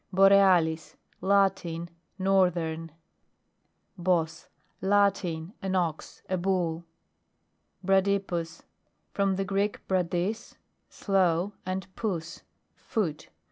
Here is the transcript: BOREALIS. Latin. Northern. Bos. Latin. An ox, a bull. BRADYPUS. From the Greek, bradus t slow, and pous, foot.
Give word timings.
BOREALIS. 0.11 0.95
Latin. 1.21 1.87
Northern. 2.17 2.89
Bos. 3.99 4.47
Latin. 4.81 5.53
An 5.61 5.75
ox, 5.75 6.23
a 6.27 6.37
bull. 6.37 6.85
BRADYPUS. 7.83 8.63
From 9.11 9.35
the 9.35 9.45
Greek, 9.45 9.87
bradus 9.87 10.53
t 10.53 10.57
slow, 10.89 11.53
and 11.67 11.85
pous, 11.95 12.41
foot. 12.75 13.29